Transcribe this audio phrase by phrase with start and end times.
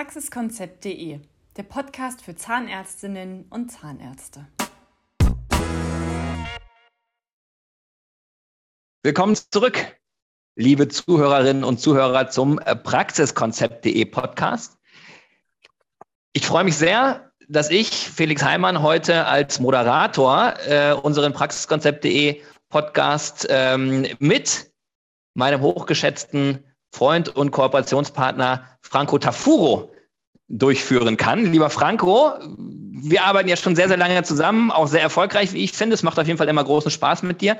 [0.00, 1.20] Praxiskonzept.de,
[1.58, 4.46] der Podcast für Zahnärztinnen und Zahnärzte.
[9.02, 10.00] Willkommen zurück,
[10.56, 14.78] liebe Zuhörerinnen und Zuhörer zum Praxiskonzept.de Podcast.
[16.32, 22.40] Ich freue mich sehr, dass ich, Felix Heimann, heute als Moderator äh, unseren Praxiskonzept.de
[22.70, 24.72] Podcast ähm, mit
[25.34, 29.92] meinem hochgeschätzten Freund und Kooperationspartner Franco Tafuro
[30.50, 31.50] durchführen kann.
[31.50, 32.32] Lieber Franco,
[33.02, 35.94] wir arbeiten ja schon sehr, sehr lange zusammen, auch sehr erfolgreich, wie ich finde.
[35.94, 37.56] Es macht auf jeden Fall immer großen Spaß mit dir.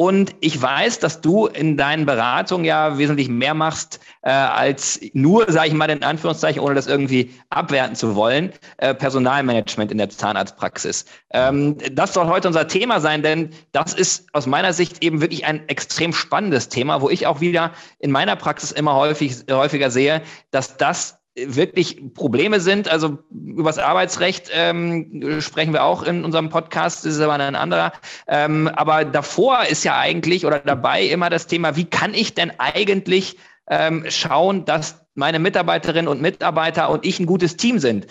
[0.00, 5.50] Und ich weiß, dass du in deinen Beratungen ja wesentlich mehr machst, äh, als nur,
[5.50, 10.08] sage ich mal in Anführungszeichen, ohne das irgendwie abwerten zu wollen, äh, Personalmanagement in der
[10.08, 11.04] Zahnarztpraxis.
[11.32, 15.44] Ähm, das soll heute unser Thema sein, denn das ist aus meiner Sicht eben wirklich
[15.46, 20.22] ein extrem spannendes Thema, wo ich auch wieder in meiner Praxis immer häufig, häufiger sehe,
[20.52, 22.88] dass das wirklich Probleme sind.
[22.88, 27.54] Also über das Arbeitsrecht ähm, sprechen wir auch in unserem Podcast, das ist aber ein
[27.54, 27.92] anderer.
[28.26, 32.52] Ähm, aber davor ist ja eigentlich oder dabei immer das Thema, wie kann ich denn
[32.58, 33.36] eigentlich
[33.68, 38.06] ähm, schauen, dass meine Mitarbeiterinnen und Mitarbeiter und ich ein gutes Team sind.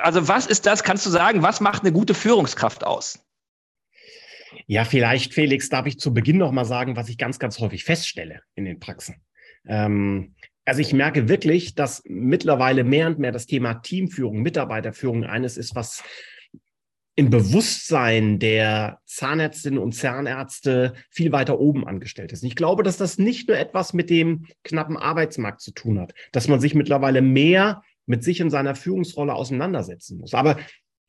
[0.00, 0.82] Also was ist das?
[0.84, 3.24] Kannst du sagen, was macht eine gute Führungskraft aus?
[4.66, 7.84] Ja, vielleicht, Felix, darf ich zu Beginn noch mal sagen, was ich ganz, ganz häufig
[7.84, 9.22] feststelle in den Praxen.
[9.66, 15.56] Ähm, also ich merke wirklich, dass mittlerweile mehr und mehr das Thema Teamführung, Mitarbeiterführung eines
[15.56, 16.02] ist, was
[17.16, 22.44] im Bewusstsein der Zahnärztinnen und Zahnärzte viel weiter oben angestellt ist.
[22.44, 26.48] Ich glaube, dass das nicht nur etwas mit dem knappen Arbeitsmarkt zu tun hat, dass
[26.48, 30.34] man sich mittlerweile mehr mit sich und seiner Führungsrolle auseinandersetzen muss.
[30.34, 30.58] Aber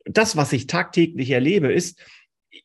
[0.06, 2.04] das, was ich tagtäglich erlebe, ist,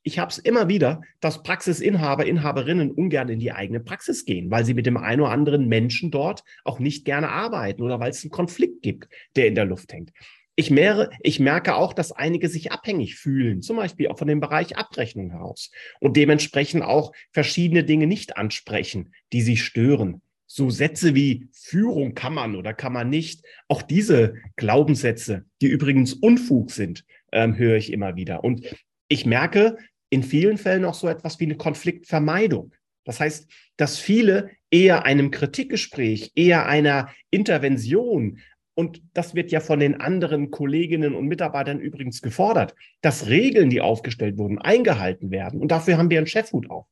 [0.03, 4.65] ich habe es immer wieder, dass Praxisinhaber, Inhaberinnen ungern in die eigene Praxis gehen, weil
[4.65, 8.23] sie mit dem einen oder anderen Menschen dort auch nicht gerne arbeiten oder weil es
[8.23, 10.13] einen Konflikt gibt, der in der Luft hängt.
[10.58, 14.41] Ich, mehr, ich merke auch, dass einige sich abhängig fühlen, zum Beispiel auch von dem
[14.41, 15.70] Bereich Abrechnung heraus
[16.01, 20.23] und dementsprechend auch verschiedene Dinge nicht ansprechen, die sie stören.
[20.46, 26.14] So Sätze wie Führung kann man oder kann man nicht, auch diese Glaubenssätze, die übrigens
[26.14, 28.42] Unfug sind, ähm, höre ich immer wieder.
[28.42, 28.64] Und
[29.08, 29.77] ich merke
[30.11, 32.72] in vielen Fällen auch so etwas wie eine Konfliktvermeidung.
[33.05, 38.40] Das heißt, dass viele eher einem Kritikgespräch, eher einer Intervention,
[38.74, 43.80] und das wird ja von den anderen Kolleginnen und Mitarbeitern übrigens gefordert, dass Regeln, die
[43.80, 45.61] aufgestellt wurden, eingehalten werden.
[45.61, 46.86] Und dafür haben wir einen Chefhut auf.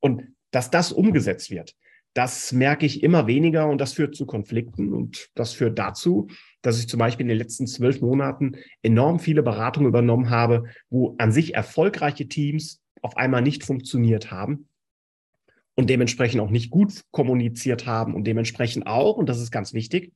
[0.00, 1.76] Und dass das umgesetzt wird,
[2.14, 6.28] das merke ich immer weniger und das führt zu Konflikten und das führt dazu,
[6.62, 11.14] dass ich zum Beispiel in den letzten zwölf Monaten enorm viele Beratungen übernommen habe, wo
[11.18, 14.68] an sich erfolgreiche Teams auf einmal nicht funktioniert haben
[15.74, 20.12] und dementsprechend auch nicht gut kommuniziert haben und dementsprechend auch, und das ist ganz wichtig,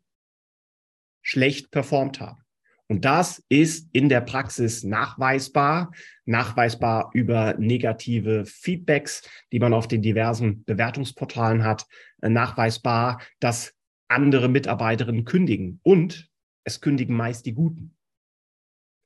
[1.23, 2.45] schlecht performt haben.
[2.87, 5.93] Und das ist in der Praxis nachweisbar,
[6.27, 11.87] nachweisbar über negative Feedbacks, die man auf den diversen Bewertungsportalen hat,
[12.21, 13.75] nachweisbar, dass
[14.09, 16.29] andere Mitarbeiterinnen kündigen und
[16.65, 17.97] es kündigen meist die Guten.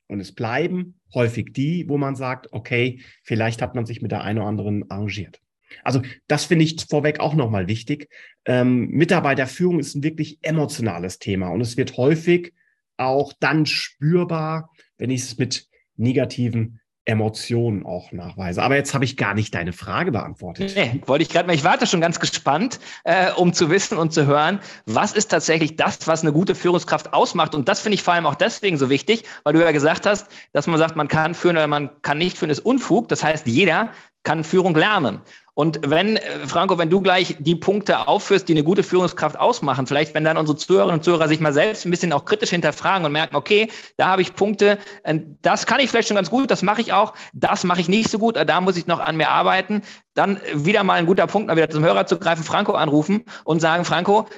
[0.08, 4.22] Und es bleiben häufig die, wo man sagt, okay, vielleicht hat man sich mit der
[4.22, 5.40] einen oder anderen arrangiert.
[5.84, 8.08] Also das finde ich vorweg auch nochmal wichtig.
[8.46, 12.54] Ähm, Mitarbeiterführung ist ein wirklich emotionales Thema und es wird häufig
[12.96, 18.62] auch dann spürbar, wenn ich es mit negativen Emotionen auch nachweise.
[18.62, 20.74] Aber jetzt habe ich gar nicht deine Frage beantwortet.
[20.76, 21.54] Nee, wollte ich gerade mal.
[21.54, 25.76] Ich warte schon ganz gespannt, äh, um zu wissen und zu hören, was ist tatsächlich
[25.76, 27.54] das, was eine gute Führungskraft ausmacht.
[27.54, 30.26] Und das finde ich vor allem auch deswegen so wichtig, weil du ja gesagt hast,
[30.52, 33.08] dass man sagt, man kann führen oder man kann nicht führen, ist Unfug.
[33.08, 33.90] Das heißt, jeder
[34.22, 35.20] kann Führung lernen.
[35.58, 39.88] Und wenn, äh, Franco, wenn du gleich die Punkte aufführst, die eine gute Führungskraft ausmachen,
[39.88, 43.04] vielleicht wenn dann unsere Zuhörerinnen und Zuhörer sich mal selbst ein bisschen auch kritisch hinterfragen
[43.04, 46.52] und merken, okay, da habe ich Punkte, äh, das kann ich vielleicht schon ganz gut,
[46.52, 49.16] das mache ich auch, das mache ich nicht so gut, da muss ich noch an
[49.16, 49.82] mir arbeiten,
[50.14, 53.58] dann wieder mal ein guter Punkt, mal wieder zum Hörer zu greifen, Franco anrufen und
[53.58, 54.28] sagen, Franco,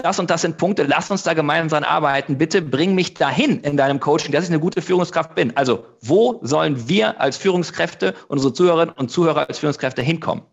[0.00, 2.38] das und das sind Punkte, lass uns da gemeinsam arbeiten.
[2.38, 5.56] Bitte bring mich dahin in deinem Coaching, dass ich eine gute Führungskraft bin.
[5.56, 10.44] Also, wo sollen wir als Führungskräfte, unsere Zuhörerinnen und Zuhörer als Führungskräfte hinkommen?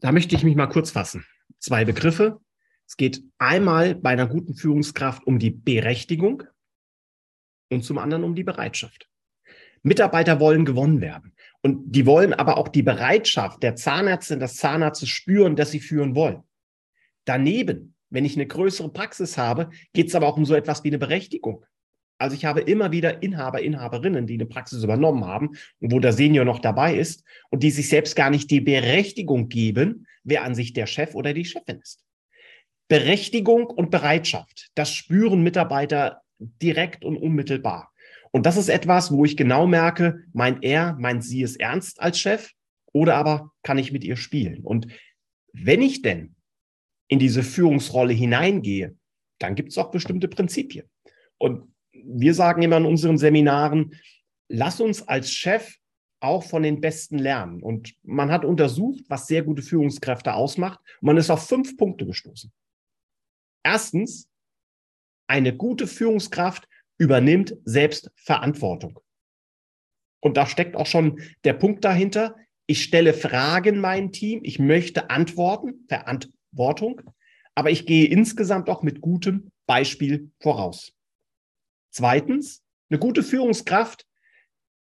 [0.00, 1.26] Da möchte ich mich mal kurz fassen.
[1.58, 2.40] Zwei Begriffe.
[2.86, 6.42] Es geht einmal bei einer guten Führungskraft um die Berechtigung
[7.70, 9.08] und zum anderen um die Bereitschaft.
[9.82, 11.34] Mitarbeiter wollen gewonnen werden.
[11.62, 16.14] Und die wollen aber auch die Bereitschaft der Zahnärztin, des Zahnarztes spüren, dass sie führen
[16.14, 16.42] wollen.
[17.24, 20.88] Daneben, wenn ich eine größere Praxis habe, geht es aber auch um so etwas wie
[20.88, 21.64] eine Berechtigung.
[22.18, 26.12] Also ich habe immer wieder Inhaber, Inhaberinnen, die eine Praxis übernommen haben und wo der
[26.12, 30.54] Senior noch dabei ist und die sich selbst gar nicht die Berechtigung geben, wer an
[30.54, 32.04] sich der Chef oder die Chefin ist.
[32.88, 37.90] Berechtigung und Bereitschaft, das spüren Mitarbeiter direkt und unmittelbar.
[38.32, 42.18] Und das ist etwas, wo ich genau merke, meint er, meint sie es ernst als
[42.18, 42.50] Chef
[42.92, 44.62] oder aber kann ich mit ihr spielen?
[44.62, 44.88] Und
[45.52, 46.34] wenn ich denn
[47.10, 48.96] in diese Führungsrolle hineingehe,
[49.40, 50.88] dann gibt es auch bestimmte Prinzipien.
[51.38, 53.96] Und wir sagen immer in unseren Seminaren,
[54.48, 55.76] lass uns als Chef
[56.20, 57.62] auch von den Besten lernen.
[57.62, 60.78] Und man hat untersucht, was sehr gute Führungskräfte ausmacht.
[61.00, 62.52] Und man ist auf fünf Punkte gestoßen.
[63.64, 64.28] Erstens,
[65.26, 66.68] eine gute Führungskraft
[66.98, 69.00] übernimmt selbst Verantwortung.
[70.20, 72.36] Und da steckt auch schon der Punkt dahinter.
[72.66, 74.40] Ich stelle Fragen meinem Team.
[74.44, 75.86] Ich möchte Antworten,
[76.54, 77.02] Verantwortung.
[77.54, 80.92] Aber ich gehe insgesamt auch mit gutem Beispiel voraus.
[81.90, 84.06] Zweitens, eine gute Führungskraft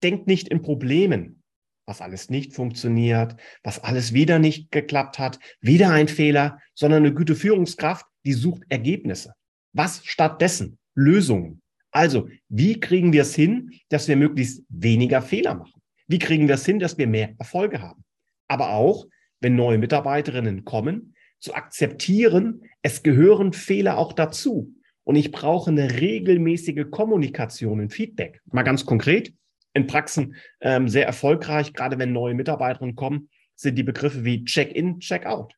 [0.01, 1.44] denkt nicht in Problemen,
[1.86, 7.13] was alles nicht funktioniert, was alles wieder nicht geklappt hat, wieder ein Fehler, sondern eine
[7.13, 9.33] gute Führungskraft, die sucht Ergebnisse.
[9.74, 10.77] Was stattdessen?
[10.95, 11.62] Lösungen.
[11.92, 15.81] Also, wie kriegen wir es hin, dass wir möglichst weniger Fehler machen?
[16.07, 18.04] Wie kriegen wir es hin, dass wir mehr Erfolge haben?
[18.48, 19.06] Aber auch,
[19.42, 21.13] wenn neue Mitarbeiterinnen kommen,
[21.44, 24.74] zu akzeptieren, es gehören Fehler auch dazu.
[25.04, 28.42] Und ich brauche eine regelmäßige Kommunikation und Feedback.
[28.45, 29.34] Mal ganz konkret,
[29.74, 35.00] in Praxen ähm, sehr erfolgreich, gerade wenn neue Mitarbeiterinnen kommen, sind die Begriffe wie Check-in,
[35.00, 35.54] Check-out.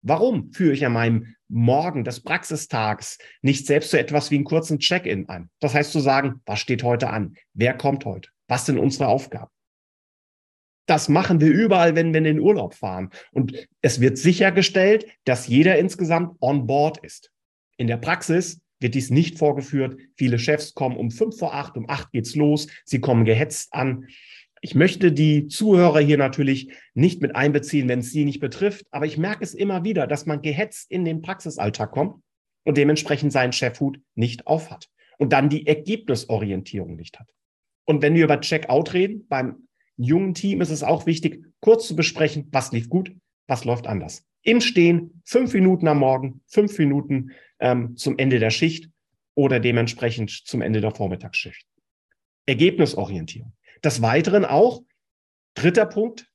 [0.00, 4.78] Warum führe ich an meinem Morgen des Praxistags nicht selbst so etwas wie einen kurzen
[4.78, 5.50] Check-in an?
[5.60, 7.34] Das heißt zu sagen, was steht heute an?
[7.52, 8.30] Wer kommt heute?
[8.48, 9.51] Was sind unsere Aufgaben?
[10.86, 13.10] Das machen wir überall, wenn wir in den Urlaub fahren.
[13.32, 17.30] Und es wird sichergestellt, dass jeder insgesamt on board ist.
[17.76, 19.96] In der Praxis wird dies nicht vorgeführt.
[20.16, 22.66] Viele Chefs kommen um fünf vor acht, um acht geht's los.
[22.84, 24.08] Sie kommen gehetzt an.
[24.60, 28.86] Ich möchte die Zuhörer hier natürlich nicht mit einbeziehen, wenn es sie nicht betrifft.
[28.90, 32.22] Aber ich merke es immer wieder, dass man gehetzt in den Praxisalltag kommt
[32.64, 34.88] und dementsprechend seinen Chefhut nicht aufhat
[35.18, 37.28] und dann die Ergebnisorientierung nicht hat.
[37.84, 41.96] Und wenn wir über Checkout reden, beim jungen Team ist es auch wichtig, kurz zu
[41.96, 43.14] besprechen, was lief gut,
[43.46, 44.24] was läuft anders.
[44.42, 47.30] Im Stehen, fünf Minuten am Morgen, fünf Minuten
[47.60, 48.90] ähm, zum Ende der Schicht
[49.34, 51.66] oder dementsprechend zum Ende der Vormittagsschicht.
[52.46, 53.52] Ergebnisorientierung.
[53.84, 54.82] Des Weiteren auch,
[55.54, 56.28] dritter Punkt,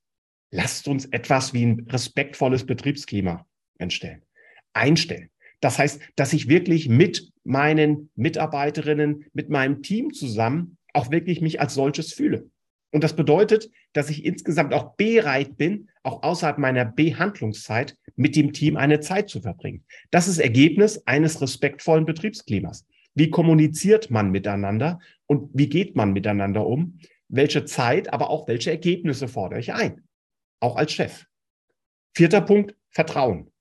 [0.51, 3.45] lasst uns etwas wie ein respektvolles Betriebsklima
[3.77, 4.24] entstellen,
[4.74, 5.30] einstellen.
[5.60, 11.60] Das heißt, dass ich wirklich mit meinen Mitarbeiterinnen, mit meinem Team zusammen auch wirklich mich
[11.60, 12.50] als solches fühle.
[12.97, 18.53] Und das bedeutet, dass ich insgesamt auch bereit bin, auch außerhalb meiner Behandlungszeit mit dem
[18.53, 19.83] Team eine Zeit zu verbringen.
[20.09, 22.88] Das ist Ergebnis eines respektvollen Betriebsklimas.
[23.13, 24.97] Wie kommuniziert man miteinander
[25.27, 26.97] und wie geht man miteinander um?
[27.27, 30.01] Welche Zeit, aber auch welche Ergebnisse fordere ich ein?
[30.59, 31.27] Auch als Chef.
[32.15, 33.51] Vierter Punkt, Vertrauen.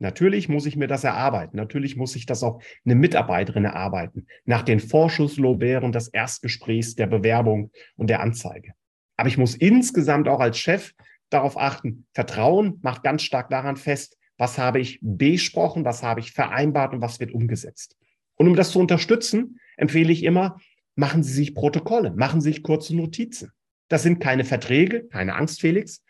[0.00, 1.56] Natürlich muss ich mir das erarbeiten.
[1.56, 4.26] Natürlich muss ich das auch eine Mitarbeiterin erarbeiten.
[4.46, 8.72] Nach den Vorschusslorbeeren des Erstgesprächs, der Bewerbung und der Anzeige.
[9.16, 10.94] Aber ich muss insgesamt auch als Chef
[11.28, 12.06] darauf achten.
[12.14, 17.02] Vertrauen macht ganz stark daran fest, was habe ich besprochen, was habe ich vereinbart und
[17.02, 17.96] was wird umgesetzt.
[18.36, 20.58] Und um das zu unterstützen, empfehle ich immer,
[20.94, 23.52] machen Sie sich Protokolle, machen Sie sich kurze Notizen.
[23.88, 26.02] Das sind keine Verträge, keine Angst, Felix.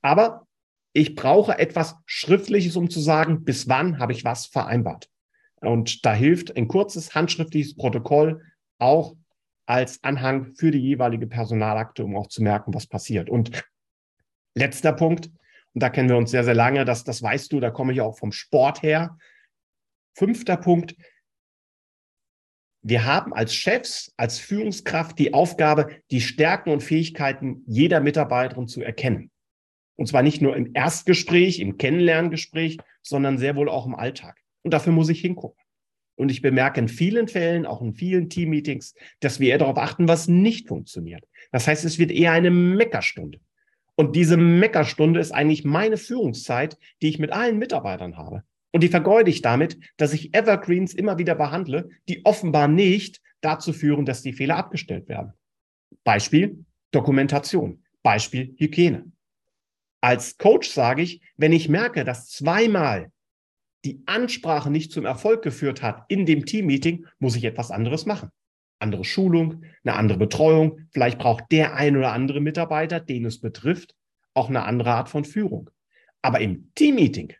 [0.00, 0.46] Aber
[0.92, 5.08] ich brauche etwas Schriftliches, um zu sagen, bis wann habe ich was vereinbart.
[5.60, 8.42] Und da hilft ein kurzes handschriftliches Protokoll
[8.78, 9.16] auch
[9.64, 13.30] als Anhang für die jeweilige Personalakte, um auch zu merken, was passiert.
[13.30, 13.64] Und
[14.54, 15.30] letzter Punkt,
[15.74, 18.00] und da kennen wir uns sehr, sehr lange, das, das weißt du, da komme ich
[18.00, 19.16] auch vom Sport her.
[20.14, 20.94] Fünfter Punkt,
[22.82, 28.82] wir haben als Chefs, als Führungskraft die Aufgabe, die Stärken und Fähigkeiten jeder Mitarbeiterin zu
[28.82, 29.31] erkennen.
[29.96, 34.38] Und zwar nicht nur im Erstgespräch, im Kennenlerngespräch, sondern sehr wohl auch im Alltag.
[34.62, 35.62] Und dafür muss ich hingucken.
[36.16, 40.08] Und ich bemerke in vielen Fällen, auch in vielen Teammeetings, dass wir eher darauf achten,
[40.08, 41.24] was nicht funktioniert.
[41.50, 43.40] Das heißt, es wird eher eine Meckerstunde.
[43.94, 48.44] Und diese Meckerstunde ist eigentlich meine Führungszeit, die ich mit allen Mitarbeitern habe.
[48.72, 53.72] Und die vergeude ich damit, dass ich Evergreens immer wieder behandle, die offenbar nicht dazu
[53.72, 55.34] führen, dass die Fehler abgestellt werden.
[56.04, 57.82] Beispiel Dokumentation.
[58.02, 59.11] Beispiel Hygiene.
[60.02, 63.12] Als Coach sage ich, wenn ich merke, dass zweimal
[63.84, 68.30] die Ansprache nicht zum Erfolg geführt hat in dem Teammeeting, muss ich etwas anderes machen.
[68.80, 70.80] Andere Schulung, eine andere Betreuung.
[70.90, 73.94] Vielleicht braucht der ein oder andere Mitarbeiter, den es betrifft,
[74.34, 75.70] auch eine andere Art von Führung.
[76.20, 77.32] Aber im Teammeeting,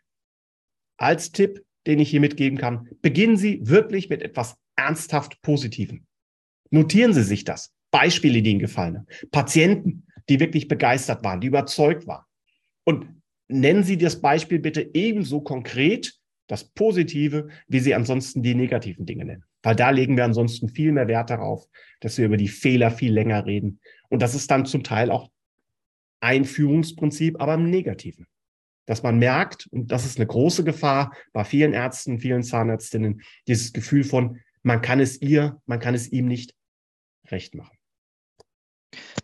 [0.97, 6.05] als Tipp, den ich hier mitgeben kann, beginnen Sie wirklich mit etwas ernsthaft Positivem.
[6.69, 7.73] Notieren Sie sich das.
[7.91, 9.07] Beispiele, die Ihnen gefallen haben.
[9.31, 12.23] Patienten, die wirklich begeistert waren, die überzeugt waren.
[12.83, 16.13] Und nennen Sie das Beispiel bitte ebenso konkret,
[16.47, 19.45] das Positive, wie Sie ansonsten die negativen Dinge nennen.
[19.61, 21.65] Weil da legen wir ansonsten viel mehr Wert darauf,
[22.01, 23.79] dass wir über die Fehler viel länger reden.
[24.09, 25.31] Und das ist dann zum Teil auch
[26.19, 28.27] ein Führungsprinzip, aber im Negativen.
[28.85, 33.71] Dass man merkt, und das ist eine große Gefahr bei vielen Ärzten, vielen Zahnärztinnen, dieses
[33.71, 36.53] Gefühl von, man kann es ihr, man kann es ihm nicht
[37.27, 37.77] recht machen.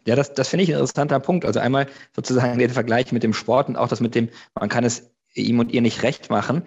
[0.05, 1.45] Ja, das, das finde ich ein interessanter Punkt.
[1.45, 4.83] Also einmal sozusagen der Vergleich mit dem Sport und auch das mit dem, man kann
[4.83, 6.63] es ihm und ihr nicht recht machen.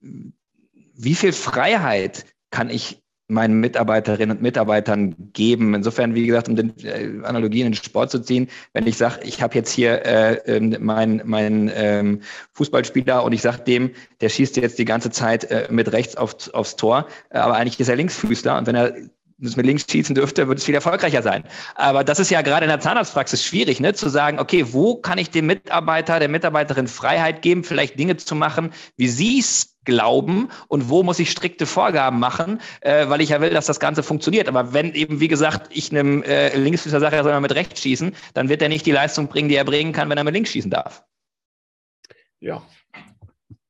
[0.00, 5.74] Wie viel Freiheit kann ich meinen Mitarbeiterinnen und Mitarbeitern geben.
[5.74, 9.20] Insofern, wie gesagt, um den äh, Analogien in den Sport zu ziehen, wenn ich sage,
[9.24, 12.20] ich habe jetzt hier äh, ähm, meinen mein, ähm,
[12.54, 16.52] Fußballspieler und ich sage dem, der schießt jetzt die ganze Zeit äh, mit rechts auf,
[16.52, 18.94] aufs Tor, aber eigentlich ist er Linksfüßler und wenn er
[19.40, 21.44] das mit links schießen dürfte, würde es viel erfolgreicher sein.
[21.74, 23.94] Aber das ist ja gerade in der Zahnarztpraxis schwierig, ne?
[23.94, 28.34] zu sagen, okay, wo kann ich dem Mitarbeiter, der Mitarbeiterin Freiheit geben, vielleicht Dinge zu
[28.34, 33.30] machen, wie sie es glauben und wo muss ich strikte Vorgaben machen, äh, weil ich
[33.30, 34.48] ja will, dass das Ganze funktioniert.
[34.48, 37.80] Aber wenn eben, wie gesagt, ich einem äh, Linksfüßer sage, er soll mal mit rechts
[37.80, 40.34] schießen, dann wird er nicht die Leistung bringen, die er bringen kann, wenn er mit
[40.34, 41.04] links schießen darf.
[42.40, 42.62] Ja,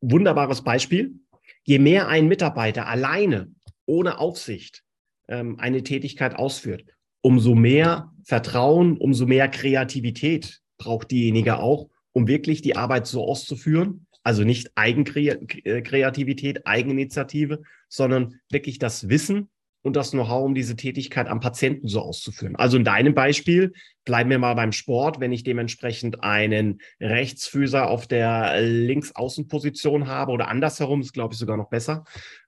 [0.01, 1.15] wunderbares Beispiel.
[1.63, 3.53] Je mehr ein Mitarbeiter alleine,
[3.87, 4.83] ohne Aufsicht,
[5.31, 6.85] ähm, eine Tätigkeit ausführt,
[7.23, 14.07] umso mehr Vertrauen, umso mehr Kreativität braucht diejenige auch, um wirklich die Arbeit so auszuführen.
[14.23, 19.49] Also nicht Eigenkreativität, Eigeninitiative, sondern wirklich das Wissen,
[19.83, 22.57] und das Know-how, um diese Tätigkeit am Patienten so auszuführen.
[22.57, 23.73] Also in deinem Beispiel
[24.05, 30.49] bleiben wir mal beim Sport, wenn ich dementsprechend einen Rechtsfüßer auf der Linksaußenposition habe oder
[30.49, 32.05] andersherum, ist glaube ich sogar noch besser,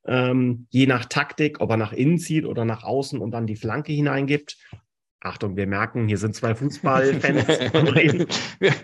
[0.06, 3.56] ähm, je nach Taktik, ob er nach innen zieht oder nach außen und dann die
[3.56, 4.58] Flanke hineingibt.
[5.24, 7.46] Achtung, wir merken, hier sind zwei Fußballfans.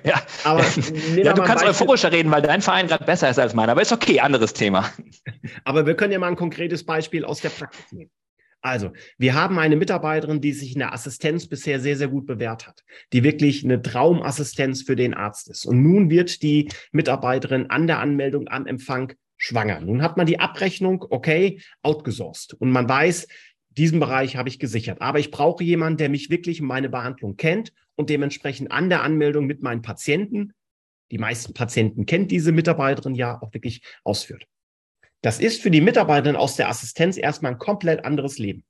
[0.04, 0.64] ja, aber
[1.16, 3.72] ja, du kannst euphorischer reden, weil dein Verein gerade besser ist als meiner.
[3.72, 4.88] Aber ist okay, anderes Thema.
[5.64, 8.10] Aber wir können ja mal ein konkretes Beispiel aus der Praxis nehmen.
[8.60, 12.66] Also, wir haben eine Mitarbeiterin, die sich in der Assistenz bisher sehr, sehr gut bewährt
[12.66, 15.64] hat, die wirklich eine Traumassistenz für den Arzt ist.
[15.64, 19.80] Und nun wird die Mitarbeiterin an der Anmeldung am Empfang schwanger.
[19.80, 22.54] Nun hat man die Abrechnung, okay, outgesourced.
[22.54, 23.28] Und man weiß,
[23.70, 25.00] diesen Bereich habe ich gesichert.
[25.00, 29.46] Aber ich brauche jemanden, der mich wirklich meine Behandlung kennt und dementsprechend an der Anmeldung
[29.46, 30.52] mit meinen Patienten,
[31.12, 34.46] die meisten Patienten kennt diese Mitarbeiterin ja, auch wirklich ausführt.
[35.22, 38.64] Das ist für die Mitarbeiterin aus der Assistenz erstmal ein komplett anderes Leben,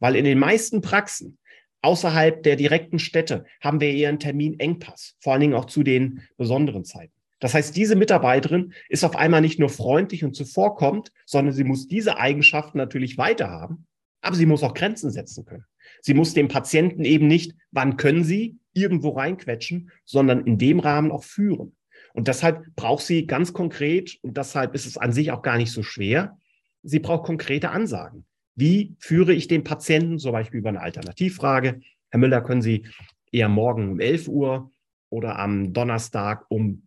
[0.00, 1.38] weil in den meisten Praxen
[1.80, 6.22] außerhalb der direkten Städte haben wir eher einen Terminengpass, vor allen Dingen auch zu den
[6.36, 7.12] besonderen Zeiten.
[7.40, 11.88] Das heißt, diese Mitarbeiterin ist auf einmal nicht nur freundlich und zuvorkommt, sondern sie muss
[11.88, 13.86] diese Eigenschaften natürlich weiterhaben,
[14.22, 15.64] aber sie muss auch Grenzen setzen können.
[16.00, 21.12] Sie muss dem Patienten eben nicht, wann können sie, irgendwo reinquetschen, sondern in dem Rahmen
[21.12, 21.76] auch führen.
[22.14, 25.72] Und deshalb braucht sie ganz konkret, und deshalb ist es an sich auch gar nicht
[25.72, 26.38] so schwer,
[26.82, 28.24] sie braucht konkrete Ansagen.
[28.54, 31.80] Wie führe ich den Patienten, zum Beispiel über eine Alternativfrage?
[32.10, 32.86] Herr Müller, können Sie
[33.32, 34.70] eher morgen um 11 Uhr
[35.10, 36.86] oder am Donnerstag um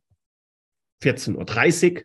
[1.04, 2.04] 14.30 Uhr?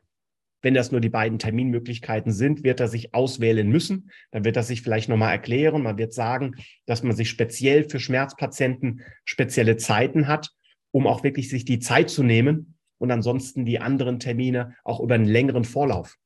[0.62, 4.10] Wenn das nur die beiden Terminmöglichkeiten sind, wird er sich auswählen müssen.
[4.32, 5.82] Dann wird er sich vielleicht nochmal erklären.
[5.82, 10.50] Man wird sagen, dass man sich speziell für Schmerzpatienten spezielle Zeiten hat,
[10.92, 15.16] um auch wirklich sich die Zeit zu nehmen, und ansonsten die anderen Termine auch über
[15.16, 16.18] einen längeren Vorlauf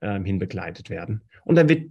[0.00, 1.20] äh, hin begleitet werden.
[1.44, 1.90] Und dann wird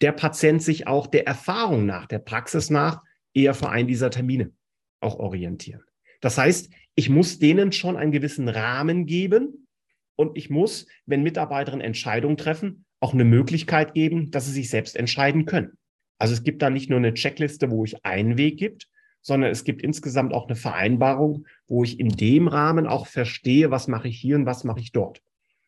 [0.00, 3.02] der Patient sich auch der Erfahrung nach, der Praxis nach,
[3.34, 4.52] eher für einen dieser Termine
[5.00, 5.82] auch orientieren.
[6.22, 9.68] Das heißt, ich muss denen schon einen gewissen Rahmen geben
[10.16, 14.96] und ich muss, wenn Mitarbeiterinnen Entscheidungen treffen, auch eine Möglichkeit geben, dass sie sich selbst
[14.96, 15.76] entscheiden können.
[16.16, 18.88] Also es gibt da nicht nur eine Checkliste, wo ich einen Weg gibt,
[19.24, 23.88] sondern es gibt insgesamt auch eine Vereinbarung, wo ich in dem Rahmen auch verstehe, was
[23.88, 25.22] mache ich hier und was mache ich dort.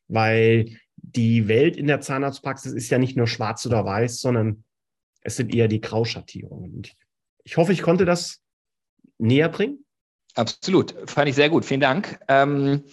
[0.08, 4.64] Weil die Welt in der Zahnarztpraxis ist ja nicht nur schwarz oder weiß, sondern
[5.22, 6.74] es sind eher die Grauschattierungen.
[6.74, 6.94] Und
[7.44, 8.42] ich hoffe, ich konnte das
[9.18, 9.84] näher bringen.
[10.34, 11.64] Absolut, fand ich sehr gut.
[11.64, 12.20] Vielen Dank.
[12.28, 12.84] Ähm,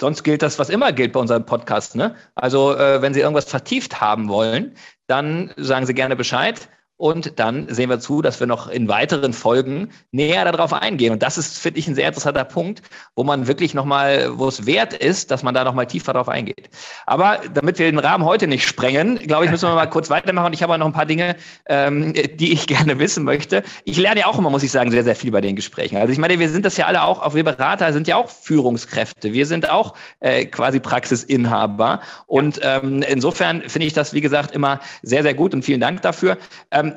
[0.00, 1.96] sonst gilt das, was immer gilt bei unserem Podcast.
[1.96, 2.14] Ne?
[2.36, 4.76] Also, äh, wenn Sie irgendwas vertieft haben wollen,
[5.08, 6.68] dann sagen Sie gerne Bescheid.
[6.98, 11.12] Und dann sehen wir zu, dass wir noch in weiteren Folgen näher darauf eingehen.
[11.12, 12.82] Und das ist, finde ich, ein sehr interessanter Punkt,
[13.14, 16.70] wo man wirklich nochmal, wo es wert ist, dass man da nochmal tiefer darauf eingeht.
[17.06, 20.46] Aber damit wir den Rahmen heute nicht sprengen, glaube ich, müssen wir mal kurz weitermachen.
[20.46, 21.36] Und ich habe auch noch ein paar Dinge,
[21.66, 23.62] ähm, die ich gerne wissen möchte.
[23.84, 25.98] Ich lerne ja auch immer, muss ich sagen, sehr, sehr viel bei den Gesprächen.
[25.98, 28.28] Also ich meine, wir sind das ja alle auch, auch wir Berater sind ja auch
[28.28, 29.32] Führungskräfte.
[29.32, 32.00] Wir sind auch äh, quasi Praxisinhaber.
[32.26, 36.02] Und ähm, insofern finde ich das, wie gesagt, immer sehr, sehr gut und vielen Dank
[36.02, 36.38] dafür.
[36.72, 36.87] Ähm,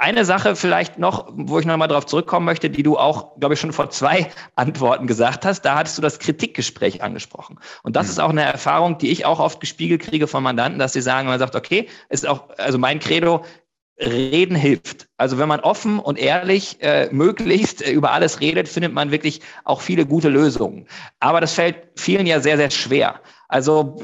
[0.00, 3.60] eine Sache vielleicht noch, wo ich nochmal darauf zurückkommen möchte, die du auch, glaube ich,
[3.60, 5.62] schon vor zwei Antworten gesagt hast.
[5.62, 7.58] Da hattest du das Kritikgespräch angesprochen.
[7.82, 8.10] Und das mhm.
[8.10, 11.28] ist auch eine Erfahrung, die ich auch oft gespiegelt kriege von Mandanten, dass sie sagen,
[11.28, 13.44] man sagt, okay, ist auch, also mein Credo,
[14.00, 15.08] Reden hilft.
[15.18, 19.42] Also wenn man offen und ehrlich äh, möglichst äh, über alles redet, findet man wirklich
[19.64, 20.86] auch viele gute Lösungen.
[21.18, 23.20] Aber das fällt vielen ja sehr, sehr schwer.
[23.48, 24.02] Also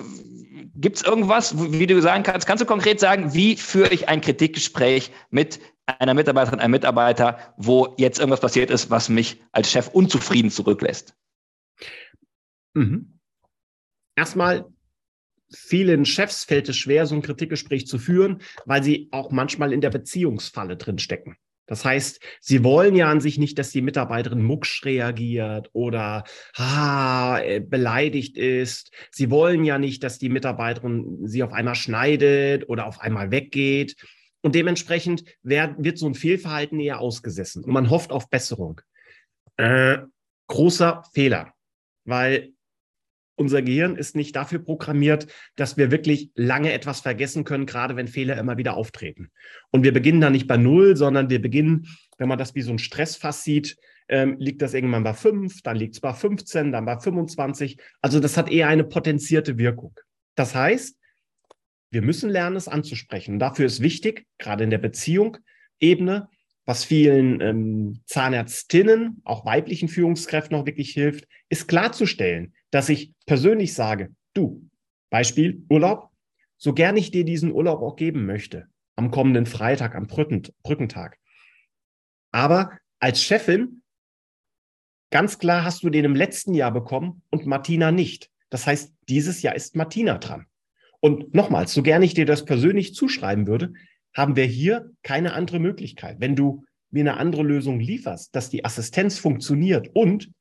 [0.75, 4.21] gibt es irgendwas, wie du sagen kannst, kannst du konkret sagen, wie führe ich ein
[4.21, 9.89] Kritikgespräch mit einer Mitarbeiterin, einem Mitarbeiter, wo jetzt irgendwas passiert ist, was mich als Chef
[9.89, 11.15] unzufrieden zurücklässt?
[12.75, 13.21] Mhm.
[14.17, 14.67] Erstmal,
[15.53, 19.81] vielen Chefs fällt es schwer, so ein Kritikgespräch zu führen, weil sie auch manchmal in
[19.81, 21.37] der Beziehungsfalle drinstecken.
[21.67, 26.23] Das heißt, sie wollen ja an sich nicht, dass die Mitarbeiterin mucksch reagiert oder
[26.55, 28.93] ah, beleidigt ist.
[29.11, 33.97] Sie wollen ja nicht, dass die Mitarbeiterin sie auf einmal schneidet oder auf einmal weggeht.
[34.43, 38.81] Und dementsprechend wird, wird so ein Fehlverhalten eher ausgesessen und man hofft auf Besserung.
[39.57, 39.99] Äh,
[40.49, 41.55] großer Fehler,
[42.05, 42.53] weil
[43.37, 45.27] unser Gehirn ist nicht dafür programmiert,
[45.57, 49.31] dass wir wirklich lange etwas vergessen können, gerade wenn Fehler immer wieder auftreten.
[49.71, 52.73] Und wir beginnen da nicht bei Null, sondern wir beginnen, wenn man das wie so
[52.73, 53.77] ein Stressfass sieht,
[54.09, 57.79] ähm, liegt das irgendwann bei fünf, dann liegt es bei 15, dann bei 25.
[58.01, 59.99] Also das hat eher eine potenzierte Wirkung.
[60.35, 60.97] Das heißt,
[61.91, 63.39] wir müssen lernen, es anzusprechen.
[63.39, 65.39] Dafür ist wichtig, gerade in der Beziehung,
[65.81, 66.29] Ebene,
[66.65, 73.75] was vielen ähm, Zahnärztinnen, auch weiblichen Führungskräften noch wirklich hilft, ist klarzustellen, dass ich persönlich
[73.75, 74.69] sage, du,
[75.11, 76.11] Beispiel Urlaub,
[76.57, 78.67] so gern ich dir diesen Urlaub auch geben möchte,
[78.97, 81.19] am kommenden Freitag, am Brückentag.
[82.33, 83.83] Aber als Chefin,
[85.11, 88.31] ganz klar hast du den im letzten Jahr bekommen und Martina nicht.
[88.51, 90.47] Das heißt, dieses Jahr ist Martina dran.
[91.07, 93.75] Und nochmals, so gern ich dir das persönlich zuschreiben würde,
[94.13, 96.17] haben wir hier keine andere Möglichkeit.
[96.19, 100.33] Wenn du mir eine andere Lösung lieferst, dass die Assistenz funktioniert und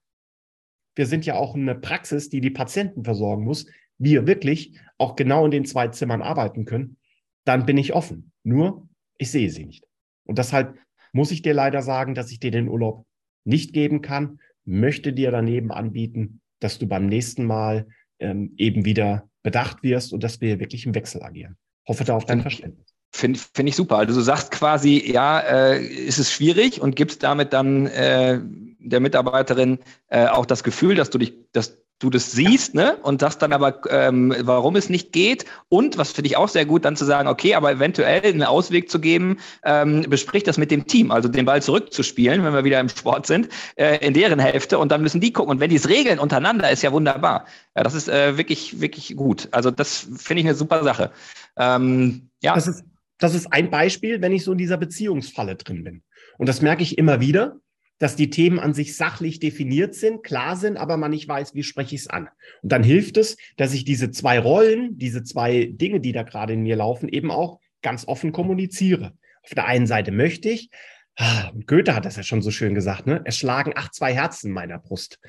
[0.96, 3.68] wir sind ja auch eine Praxis, die die Patienten versorgen muss,
[4.00, 6.98] wir wirklich auch genau in den zwei Zimmern arbeiten können,
[7.44, 8.32] dann bin ich offen.
[8.42, 9.86] Nur, ich sehe sie nicht.
[10.24, 10.80] Und deshalb
[11.14, 13.06] muss ich dir leider sagen, dass ich dir den Urlaub
[13.44, 17.86] nicht geben kann, möchte dir daneben anbieten, dass du beim nächsten Mal
[18.18, 21.56] ähm, eben wieder bedacht wirst und dass wir wirklich im Wechsel agieren.
[21.88, 22.88] Hoffe da auf dein Verständnis.
[23.14, 23.98] Finde find ich super.
[23.98, 28.42] Also du sagst quasi, ja, äh, ist es schwierig und gibst damit dann äh,
[28.80, 32.98] der Mitarbeiterin äh, auch das Gefühl, dass du dich, dass du das siehst, ne?
[33.04, 35.46] Und sagst dann aber, ähm, warum es nicht geht.
[35.70, 38.90] Und was finde ich auch sehr gut, dann zu sagen, okay, aber eventuell einen Ausweg
[38.90, 42.80] zu geben, ähm, besprich das mit dem Team, also den Ball zurückzuspielen, wenn wir wieder
[42.80, 45.52] im Sport sind, äh, in deren Hälfte und dann müssen die gucken.
[45.52, 47.46] Und wenn die es regeln untereinander, ist ja wunderbar.
[47.76, 49.48] Ja, das ist äh, wirklich, wirklich gut.
[49.52, 51.12] Also das finde ich eine super Sache.
[51.58, 52.56] Ähm, ja.
[52.56, 52.84] Das ist
[53.18, 56.04] das ist ein Beispiel, wenn ich so in dieser Beziehungsfalle drin bin.
[56.38, 57.60] Und das merke ich immer wieder,
[57.98, 61.64] dass die Themen an sich sachlich definiert sind, klar sind, aber man nicht weiß, wie
[61.64, 62.30] spreche ich es an.
[62.62, 66.54] Und dann hilft es, dass ich diese zwei Rollen, diese zwei Dinge, die da gerade
[66.54, 69.14] in mir laufen, eben auch ganz offen kommuniziere.
[69.44, 70.70] Auf der einen Seite möchte ich,
[71.18, 73.22] ah, Goethe hat das ja schon so schön gesagt, ne?
[73.26, 75.20] Es schlagen acht, zwei Herzen in meiner Brust.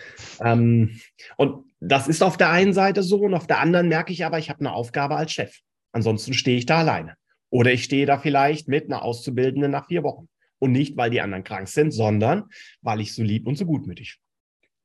[0.42, 1.00] Ähm,
[1.37, 4.38] und das ist auf der einen Seite so und auf der anderen merke ich aber,
[4.38, 5.59] ich habe eine Aufgabe als Chef.
[5.92, 7.14] Ansonsten stehe ich da alleine.
[7.50, 10.29] Oder ich stehe da vielleicht mit einer Auszubildenden nach vier Wochen.
[10.66, 12.44] Und nicht, weil die anderen krank sind, sondern
[12.83, 14.18] weil ich so lieb und so gutmütig.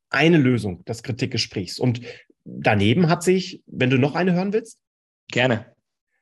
[0.09, 1.79] Eine Lösung des Kritikgesprächs.
[1.79, 2.01] Und
[2.43, 4.79] daneben hat sich, wenn du noch eine hören willst?
[5.29, 5.73] Gerne.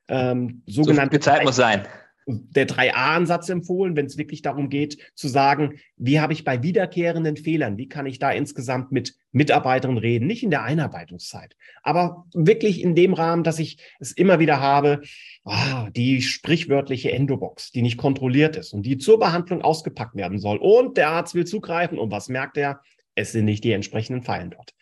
[0.08, 1.88] Ähm, sogenannte so Zeit muss sein
[2.30, 7.38] der 3a-Ansatz empfohlen, wenn es wirklich darum geht, zu sagen, wie habe ich bei wiederkehrenden
[7.38, 12.82] Fehlern, wie kann ich da insgesamt mit Mitarbeitern reden, nicht in der Einarbeitungszeit, aber wirklich
[12.82, 15.02] in dem Rahmen, dass ich es immer wieder habe,
[15.44, 20.58] ah, die sprichwörtliche Endobox, die nicht kontrolliert ist und die zur Behandlung ausgepackt werden soll.
[20.58, 22.82] Und der Arzt will zugreifen und was merkt er?
[23.16, 24.74] Es sind nicht die entsprechenden Pfeilen dort.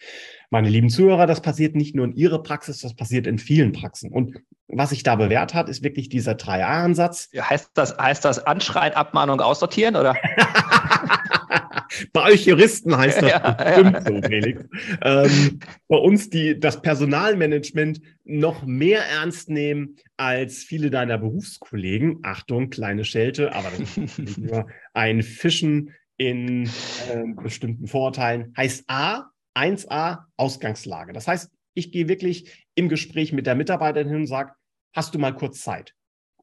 [0.50, 4.12] Meine lieben Zuhörer, das passiert nicht nur in Ihrer Praxis, das passiert in vielen Praxen.
[4.12, 7.30] Und was sich da bewährt hat, ist wirklich dieser 3a-Ansatz.
[7.34, 10.16] Ja, heißt, das, heißt das Anschreien, Abmahnung, aussortieren, oder?
[12.14, 14.02] bei euch Juristen heißt das ja, bestimmt ja.
[14.02, 14.66] so, Felix.
[15.02, 22.20] Ähm, bei uns die, das Personalmanagement noch mehr ernst nehmen als viele deiner Berufskollegen.
[22.24, 28.54] Achtung, kleine Schelte, aber das ist nicht nur ein Fischen in äh, bestimmten Vorurteilen.
[28.58, 31.14] Heißt A, 1a Ausgangslage.
[31.14, 34.54] Das heißt, ich gehe wirklich im Gespräch mit der Mitarbeiterin hin und sage,
[34.94, 35.94] hast du mal kurz Zeit?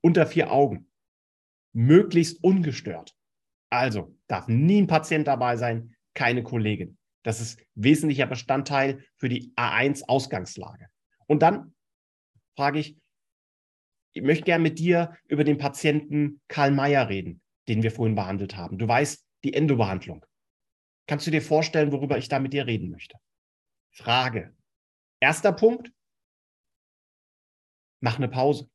[0.00, 0.90] Unter vier Augen.
[1.72, 3.14] Möglichst ungestört.
[3.70, 6.98] Also darf nie ein Patient dabei sein, keine Kollegin.
[7.24, 10.88] Das ist wesentlicher Bestandteil für die A1 Ausgangslage.
[11.27, 11.74] Und dann
[12.57, 12.96] frage ich,
[14.12, 17.40] ich möchte gerne mit dir über den Patienten Karl Mayer reden.
[17.66, 18.79] den wir vorhin behandelt haben.
[18.79, 20.24] Du weißt, die Endobehandlung.
[21.07, 23.17] Kannst du dir vorstellen, worüber ich da mit dir reden möchte?
[23.93, 24.55] Frage.
[25.21, 25.93] Erster Punkt.
[28.01, 28.69] Mach eine Pause.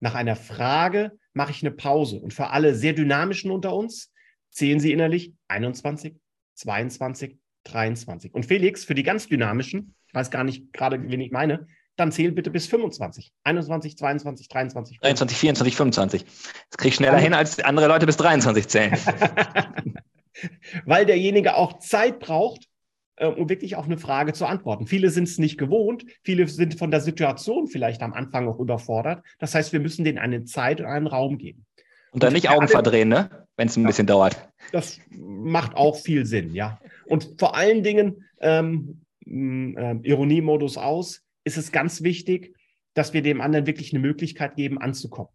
[0.00, 2.20] Nach einer Frage mache ich eine Pause.
[2.20, 4.12] Und für alle sehr dynamischen unter uns
[4.50, 6.16] zählen sie innerlich 21,
[6.54, 8.34] 22, 23.
[8.34, 12.12] Und Felix, für die ganz dynamischen, ich weiß gar nicht gerade, wen ich meine, dann
[12.12, 13.32] zähl bitte bis 25.
[13.44, 15.00] 21, 22, 23.
[15.00, 16.24] 23, 24, 25.
[16.24, 18.96] Das kriege ich schneller hin, als andere Leute bis 23 zählen.
[20.84, 22.68] Weil derjenige auch Zeit braucht,
[23.16, 24.86] äh, um wirklich auf eine Frage zu antworten.
[24.86, 29.24] Viele sind es nicht gewohnt, viele sind von der Situation vielleicht am Anfang auch überfordert.
[29.38, 31.66] Das heißt, wir müssen denen eine Zeit und einen Raum geben.
[32.12, 33.46] Und dann nicht Augen verdrehen, ne?
[33.56, 34.48] wenn es ein bisschen dauert.
[34.72, 36.80] Das macht auch viel Sinn, ja.
[37.06, 42.54] Und vor allen Dingen, ähm, äh, Ironiemodus aus, ist es ganz wichtig,
[42.94, 45.30] dass wir dem anderen wirklich eine Möglichkeit geben, anzukommen.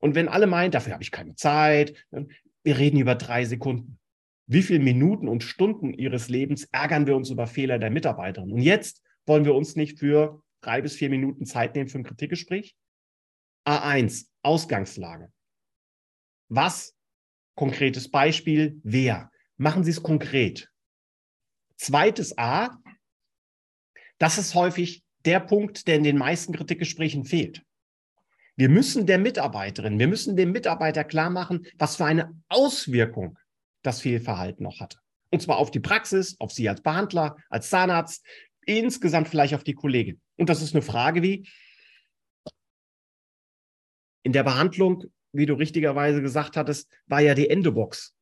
[0.00, 1.94] Und wenn alle meinen, dafür habe ich keine Zeit,
[2.62, 3.98] wir reden über drei Sekunden.
[4.46, 8.52] Wie viele Minuten und Stunden ihres Lebens ärgern wir uns über Fehler der Mitarbeiterin?
[8.52, 12.04] Und jetzt wollen wir uns nicht für drei bis vier Minuten Zeit nehmen für ein
[12.04, 12.76] Kritikgespräch.
[13.66, 15.32] A1, Ausgangslage.
[16.48, 16.94] Was?
[17.54, 18.80] Konkretes Beispiel.
[18.82, 19.30] Wer?
[19.56, 20.70] Machen Sie es konkret.
[21.76, 22.76] Zweites A.
[24.18, 27.62] Das ist häufig der Punkt, der in den meisten Kritikgesprächen fehlt.
[28.56, 33.36] Wir müssen der Mitarbeiterin, wir müssen dem Mitarbeiter klar machen, was für eine Auswirkung
[33.84, 34.98] das Fehlverhalten noch hatte.
[35.30, 38.24] Und zwar auf die Praxis, auf Sie als Behandler, als Zahnarzt,
[38.66, 40.20] insgesamt vielleicht auf die Kollegin.
[40.36, 41.48] Und das ist eine Frage wie,
[44.22, 48.14] in der Behandlung, wie du richtigerweise gesagt hattest, war ja die Endobox.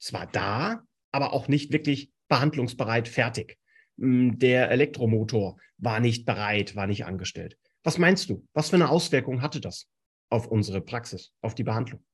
[0.00, 3.58] Es war da, aber auch nicht wirklich behandlungsbereit fertig.
[3.98, 7.56] Hm, der Elektromotor war nicht bereit, war nicht angestellt.
[7.82, 8.46] Was meinst du?
[8.52, 9.88] Was für eine Auswirkung hatte das
[10.28, 12.04] auf unsere Praxis, auf die Behandlung?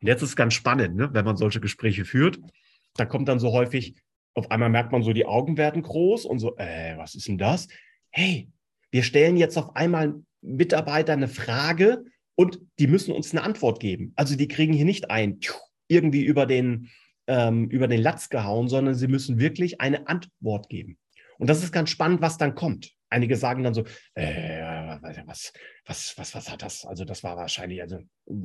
[0.00, 1.10] Und jetzt ist es ganz spannend, ne?
[1.12, 2.38] wenn man solche Gespräche führt.
[2.94, 3.94] Da kommt dann so häufig,
[4.34, 7.38] auf einmal merkt man so, die Augen werden groß und so, äh, was ist denn
[7.38, 7.68] das?
[8.10, 8.48] Hey,
[8.90, 12.04] wir stellen jetzt auf einmal Mitarbeiter eine Frage
[12.36, 14.12] und die müssen uns eine Antwort geben.
[14.16, 15.40] Also die kriegen hier nicht ein,
[15.88, 16.88] irgendwie über den,
[17.26, 20.98] ähm, über den Latz gehauen, sondern sie müssen wirklich eine Antwort geben.
[21.38, 22.92] Und das ist ganz spannend, was dann kommt.
[23.10, 24.60] Einige sagen dann so, äh,
[25.24, 25.52] was,
[25.86, 26.84] was, was, was hat das?
[26.84, 28.00] Also das war wahrscheinlich, also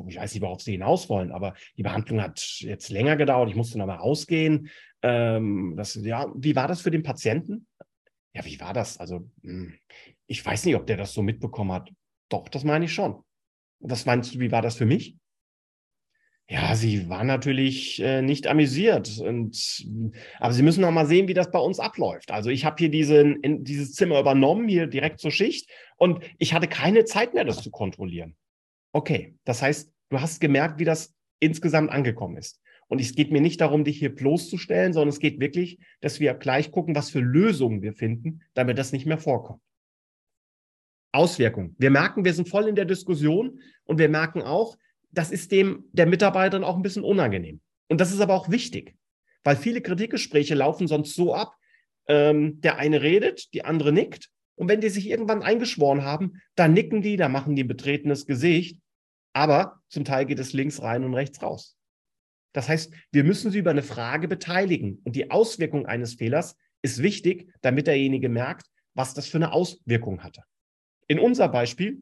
[0.08, 3.49] ich weiß nicht, worauf sie hinaus wollen, aber die Behandlung hat jetzt länger gedauert.
[3.49, 4.69] Ich musste nochmal rausgehen.
[5.02, 7.67] Ähm, das, ja, wie war das für den Patienten?
[8.34, 8.97] Ja, wie war das?
[8.99, 9.73] Also hm,
[10.28, 11.91] ich weiß nicht, ob der das so mitbekommen hat.
[12.30, 13.23] Doch, das meine ich schon.
[13.80, 15.17] Was meinst du, wie war das für mich?
[16.49, 19.17] Ja, sie war natürlich äh, nicht amüsiert.
[19.19, 19.86] Und,
[20.39, 22.32] aber Sie müssen noch mal sehen, wie das bei uns abläuft.
[22.32, 26.53] Also ich habe hier diesen, in, dieses Zimmer übernommen, hier direkt zur Schicht, und ich
[26.53, 28.36] hatte keine Zeit mehr, das zu kontrollieren.
[28.91, 32.60] Okay, das heißt, du hast gemerkt, wie das insgesamt angekommen ist.
[32.88, 36.34] Und es geht mir nicht darum, dich hier bloßzustellen, sondern es geht wirklich, dass wir
[36.34, 39.62] gleich gucken, was für Lösungen wir finden, damit das nicht mehr vorkommt.
[41.13, 41.75] Auswirkungen.
[41.79, 44.77] Wir merken, wir sind voll in der Diskussion und wir merken auch,
[45.13, 47.62] das ist dem der Mitarbeiterin auch ein bisschen unangenehm.
[47.88, 48.95] Und das ist aber auch wichtig,
[49.43, 51.56] weil viele Kritikgespräche laufen sonst so ab,
[52.08, 54.30] ähm, der eine redet, die andere nickt.
[54.56, 58.26] Und wenn die sich irgendwann eingeschworen haben, dann nicken die, dann machen die ein betretenes
[58.26, 58.80] Gesicht.
[59.34, 61.76] Aber zum Teil geht es links rein und rechts raus.
[62.54, 64.99] Das heißt, wir müssen sie über eine Frage beteiligen.
[65.04, 70.23] Und die Auswirkung eines Fehlers ist wichtig, damit derjenige merkt, was das für eine Auswirkung
[70.23, 70.43] hatte.
[71.08, 72.02] In unser Beispiel,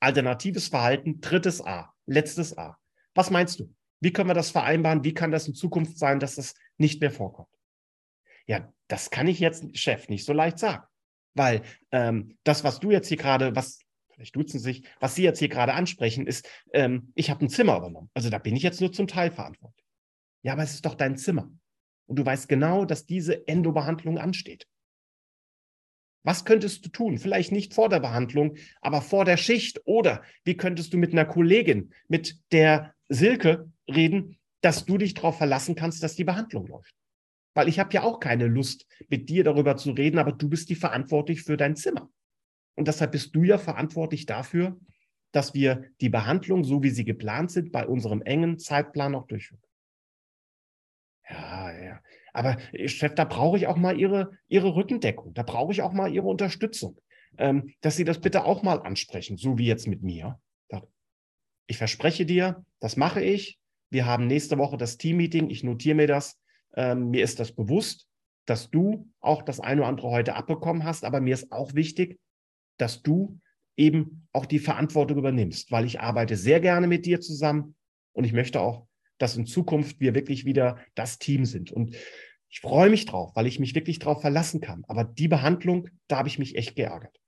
[0.00, 2.76] alternatives Verhalten, drittes A letztes A.
[3.14, 3.72] Was meinst du?
[4.00, 5.04] Wie können wir das vereinbaren?
[5.04, 7.48] Wie kann das in Zukunft sein, dass das nicht mehr vorkommt?
[8.46, 10.84] Ja, das kann ich jetzt, Chef, nicht so leicht sagen.
[11.34, 13.80] Weil ähm, das, was du jetzt hier gerade, was,
[14.12, 17.76] vielleicht duzen sich, was Sie jetzt hier gerade ansprechen, ist, ähm, ich habe ein Zimmer
[17.76, 18.10] übernommen.
[18.14, 19.86] Also da bin ich jetzt nur zum Teil verantwortlich.
[20.42, 21.50] Ja, aber es ist doch dein Zimmer.
[22.06, 24.66] Und du weißt genau, dass diese Endobehandlung ansteht.
[26.24, 27.18] Was könntest du tun?
[27.18, 29.80] Vielleicht nicht vor der Behandlung, aber vor der Schicht.
[29.84, 35.38] Oder wie könntest du mit einer Kollegin, mit der Silke reden, dass du dich darauf
[35.38, 36.94] verlassen kannst, dass die Behandlung läuft?
[37.54, 40.68] Weil ich habe ja auch keine Lust, mit dir darüber zu reden, aber du bist
[40.70, 42.10] die verantwortlich für dein Zimmer.
[42.74, 44.78] Und deshalb bist du ja verantwortlich dafür,
[45.32, 49.62] dass wir die Behandlung, so wie sie geplant sind, bei unserem engen Zeitplan auch durchführen.
[51.28, 51.97] Ja, ja.
[52.32, 55.34] Aber äh, Chef, da brauche ich auch mal Ihre, Ihre Rückendeckung.
[55.34, 56.98] Da brauche ich auch mal Ihre Unterstützung.
[57.36, 60.40] Ähm, dass Sie das bitte auch mal ansprechen, so wie jetzt mit mir.
[61.70, 63.58] Ich verspreche dir, das mache ich.
[63.90, 65.50] Wir haben nächste Woche das Teammeeting.
[65.50, 66.38] Ich notiere mir das.
[66.74, 68.08] Ähm, mir ist das bewusst,
[68.46, 71.04] dass du auch das eine oder andere heute abbekommen hast.
[71.04, 72.18] Aber mir ist auch wichtig,
[72.78, 73.38] dass du
[73.76, 77.76] eben auch die Verantwortung übernimmst, weil ich arbeite sehr gerne mit dir zusammen
[78.12, 78.87] und ich möchte auch,
[79.18, 81.70] dass in Zukunft wir wirklich wieder das Team sind.
[81.70, 81.94] Und
[82.48, 84.84] ich freue mich drauf, weil ich mich wirklich drauf verlassen kann.
[84.88, 87.18] Aber die Behandlung, da habe ich mich echt geärgert.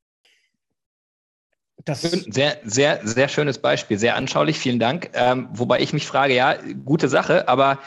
[1.84, 5.10] Das sehr, sehr, sehr schönes Beispiel, sehr anschaulich, vielen Dank.
[5.14, 7.78] Ähm, wobei ich mich frage, ja, gute Sache, aber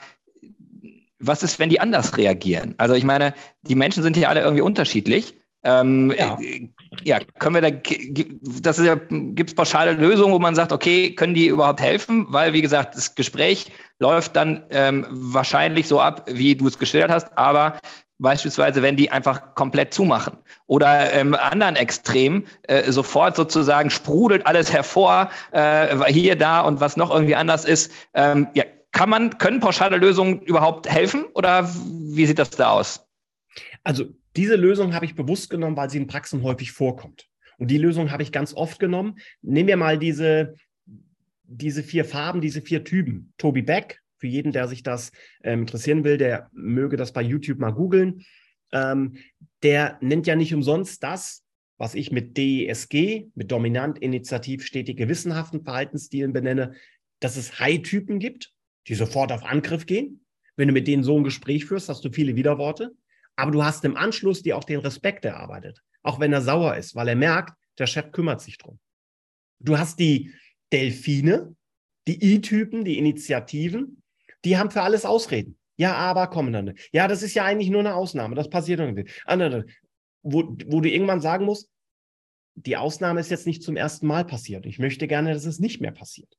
[1.19, 2.75] was ist, wenn die anders reagieren?
[2.77, 5.35] Also ich meine, die Menschen sind ja alle irgendwie unterschiedlich.
[5.63, 6.37] Ähm, ja.
[6.41, 6.69] Äh,
[7.03, 7.19] ja.
[7.39, 7.71] können wir da,
[8.61, 12.25] das ist ja, gibt es pauschale Lösungen, wo man sagt, okay, können die überhaupt helfen?
[12.29, 17.11] Weil, wie gesagt, das Gespräch läuft dann ähm, wahrscheinlich so ab, wie du es geschildert
[17.11, 17.77] hast, aber
[18.19, 24.71] beispielsweise, wenn die einfach komplett zumachen oder im anderen Extrem äh, sofort sozusagen sprudelt alles
[24.71, 27.91] hervor, äh, hier, da und was noch irgendwie anders ist.
[28.13, 33.05] Ähm, ja, kann man, können pauschale Lösungen überhaupt helfen oder wie sieht das da aus?
[33.83, 37.27] Also diese Lösung habe ich bewusst genommen, weil sie in Praxen häufig vorkommt.
[37.57, 39.19] Und die Lösung habe ich ganz oft genommen.
[39.41, 40.55] Nehmen wir mal diese,
[41.43, 43.33] diese vier Farben, diese vier Typen.
[43.37, 45.11] Toby Beck, für jeden, der sich das
[45.43, 48.23] ähm, interessieren will, der möge das bei YouTube mal googeln.
[48.71, 49.17] Ähm,
[49.61, 51.43] der nennt ja nicht umsonst das,
[51.77, 56.73] was ich mit DESG, mit dominant, initiativ, stetig, gewissenhaften Verhaltensstilen benenne,
[57.19, 58.53] dass es High-Typen gibt,
[58.87, 60.25] die sofort auf Angriff gehen.
[60.55, 62.91] Wenn du mit denen so ein Gespräch führst, hast du viele Widerworte.
[63.35, 66.95] Aber du hast im Anschluss dir auch den Respekt erarbeitet, auch wenn er sauer ist,
[66.95, 68.79] weil er merkt, der Chef kümmert sich drum.
[69.59, 70.33] Du hast die
[70.71, 71.55] Delfine,
[72.07, 74.03] die I-Typen, die Initiativen,
[74.43, 75.57] die haben für alles Ausreden.
[75.77, 76.75] Ja, aber kommen dann.
[76.91, 78.35] Ja, das ist ja eigentlich nur eine Ausnahme.
[78.35, 79.09] Das passiert irgendwie.
[79.25, 79.63] Ah,
[80.21, 81.69] wo, wo du irgendwann sagen musst,
[82.55, 84.65] die Ausnahme ist jetzt nicht zum ersten Mal passiert.
[84.65, 86.37] Ich möchte gerne, dass es nicht mehr passiert.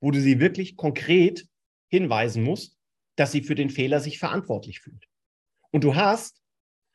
[0.00, 1.48] Wo du sie wirklich konkret
[1.88, 2.76] hinweisen musst,
[3.16, 5.08] dass sie für den Fehler sich verantwortlich fühlt.
[5.70, 6.40] Und du hast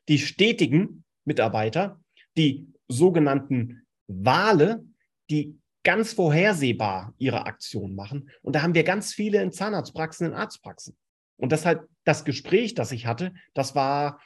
[0.07, 1.99] die stetigen Mitarbeiter,
[2.37, 4.83] die sogenannten Wale,
[5.29, 8.29] die ganz vorhersehbar ihre Aktion machen.
[8.41, 10.95] Und da haben wir ganz viele in Zahnarztpraxen, in Arztpraxen.
[11.37, 14.19] Und deshalb das Gespräch, das ich hatte, das war,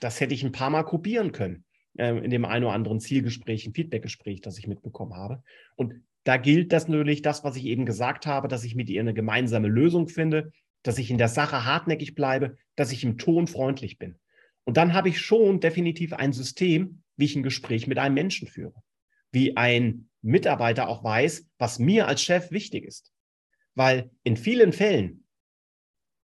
[0.00, 1.64] das hätte ich ein paar Mal kopieren können
[1.98, 5.42] äh, in dem einen oder anderen Zielgespräch, ein Feedbackgespräch, das ich mitbekommen habe.
[5.74, 9.00] Und da gilt das natürlich, das, was ich eben gesagt habe, dass ich mit ihr
[9.00, 10.52] eine gemeinsame Lösung finde,
[10.82, 14.18] dass ich in der Sache hartnäckig bleibe, dass ich im Ton freundlich bin.
[14.64, 18.48] Und dann habe ich schon definitiv ein System, wie ich ein Gespräch mit einem Menschen
[18.48, 18.82] führe.
[19.32, 23.12] Wie ein Mitarbeiter auch weiß, was mir als Chef wichtig ist.
[23.74, 25.24] Weil in vielen Fällen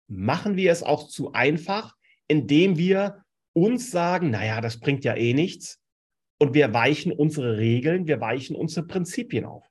[0.06, 1.96] machen wir es auch zu einfach,
[2.28, 5.80] indem wir uns sagen, naja, das bringt ja eh nichts.
[6.38, 9.66] Und wir weichen unsere Regeln, wir weichen unsere Prinzipien auf.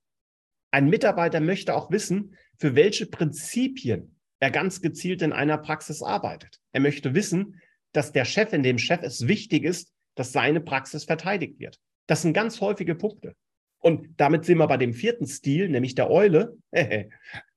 [0.71, 6.59] Ein Mitarbeiter möchte auch wissen, für welche Prinzipien er ganz gezielt in einer Praxis arbeitet.
[6.71, 11.03] Er möchte wissen, dass der Chef, in dem Chef es wichtig ist, dass seine Praxis
[11.03, 11.79] verteidigt wird.
[12.07, 13.35] Das sind ganz häufige Punkte.
[13.79, 16.57] Und damit sind wir bei dem vierten Stil, nämlich der Eule,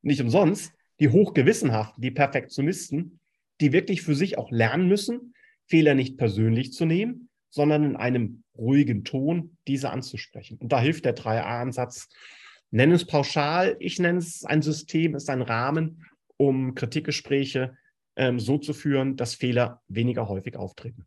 [0.03, 3.19] nicht umsonst, die Hochgewissenhaften, die Perfektionisten,
[3.61, 5.35] die wirklich für sich auch lernen müssen,
[5.67, 10.59] Fehler nicht persönlich zu nehmen, sondern in einem ruhigen Ton diese anzusprechen.
[10.59, 12.09] Und da hilft der 3a-Ansatz.
[12.71, 16.05] Nennen es pauschal, ich nenne es ein System, ist ein Rahmen,
[16.49, 17.77] um Kritikgespräche
[18.17, 21.07] ähm, so zu führen, dass Fehler weniger häufig auftreten.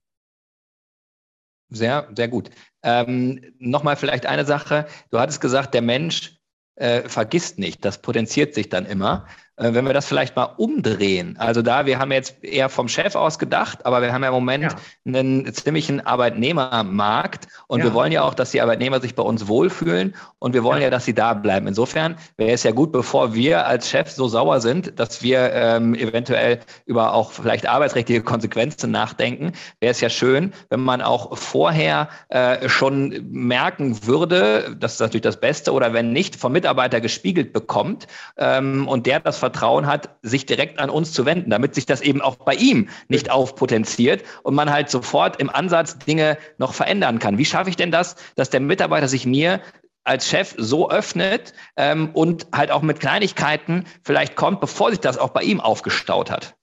[1.70, 2.50] Sehr, sehr gut.
[2.84, 4.88] Ähm, Nochmal vielleicht eine Sache.
[5.10, 6.38] Du hattest gesagt, der Mensch
[6.76, 7.84] äh, vergisst nicht.
[7.84, 9.28] Das potenziert sich dann immer.
[9.58, 11.38] Äh, wenn wir das vielleicht mal umdrehen.
[11.40, 14.34] Also da, wir haben jetzt eher vom Chef aus gedacht, aber wir haben ja im
[14.34, 14.76] Moment ja.
[15.06, 17.86] einen ziemlichen Arbeitnehmermarkt und ja.
[17.86, 20.86] wir wollen ja auch, dass die Arbeitnehmer sich bei uns wohlfühlen und wir wollen ja,
[20.86, 21.68] ja dass sie da bleiben.
[21.68, 25.96] Insofern wäre es ja gut, bevor wir als Chef so sauer sind, dass wir ähm,
[25.96, 32.10] eventuell über auch vielleicht arbeitsrechtliche Konsequenzen nachdenken, wäre es ja schön, wenn man auch vorher
[32.28, 37.54] äh, schon merken würde, das ist natürlich das Beste, oder wenn nicht, vom Mitarbeiter gespiegelt
[37.54, 41.86] bekommt ähm, und der das Vertrauen hat, sich direkt an uns zu wenden, damit sich
[41.86, 46.74] das eben auch bei ihm nicht aufpotenziert und man halt sofort im Ansatz Dinge noch
[46.74, 47.38] verändern kann.
[47.38, 49.62] Wie schaffe ich denn das, dass der Mitarbeiter sich mir
[50.04, 55.20] als Chef so öffnet ähm, und halt auch mit Kleinigkeiten vielleicht kommt, bevor sich das
[55.20, 56.56] auch bei ihm aufgestaut hat?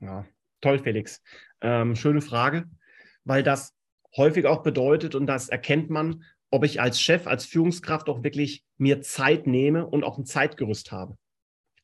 [0.00, 0.24] Ja,
[0.62, 1.20] toll, Felix.
[1.60, 2.64] Ähm, schöne Frage,
[3.24, 3.74] weil das
[4.16, 8.64] häufig auch bedeutet, und das erkennt man, ob ich als Chef, als Führungskraft auch wirklich
[8.78, 11.18] mir Zeit nehme und auch ein Zeitgerüst habe.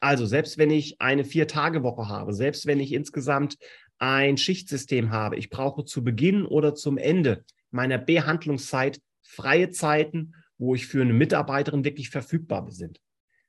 [0.00, 3.56] Also selbst wenn ich eine Vier-Tage-Woche habe, selbst wenn ich insgesamt
[3.98, 10.74] ein Schichtsystem habe, ich brauche zu Beginn oder zum Ende meiner Behandlungszeit freie Zeiten, wo
[10.74, 12.92] ich für eine Mitarbeiterin wirklich verfügbar bin.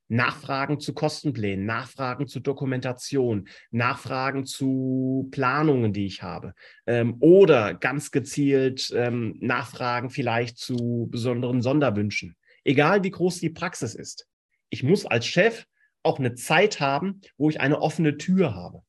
[0.09, 6.53] Nachfragen zu Kostenplänen, Nachfragen zu Dokumentation, Nachfragen zu Planungen, die ich habe.
[6.85, 12.35] Ähm, oder ganz gezielt ähm, Nachfragen vielleicht zu besonderen Sonderwünschen.
[12.63, 14.27] egal wie groß die Praxis ist.
[14.69, 15.65] Ich muss als Chef
[16.03, 18.83] auch eine Zeit haben, wo ich eine offene Tür habe.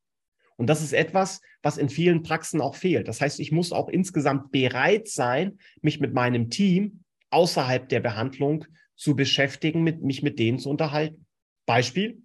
[0.57, 3.07] Und das ist etwas, was in vielen Praxen auch fehlt.
[3.07, 8.65] Das heißt, ich muss auch insgesamt bereit sein, mich mit meinem Team außerhalb der Behandlung
[8.97, 11.27] zu beschäftigen, mit, mich mit denen zu unterhalten.
[11.65, 12.23] Beispiel,